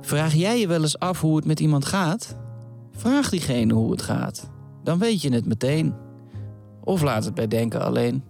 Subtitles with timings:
[0.00, 2.36] Vraag jij je wel eens af hoe het met iemand gaat?
[2.90, 4.50] Vraag diegene hoe het gaat.
[4.82, 5.94] Dan weet je het meteen.
[6.84, 8.24] Of laat het bij denken alleen.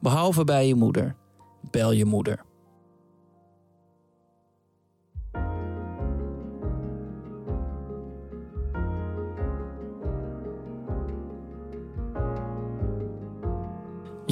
[0.00, 1.16] Behalve bij je moeder.
[1.70, 2.44] Bel je moeder.